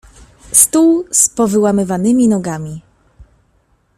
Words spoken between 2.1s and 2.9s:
nogami.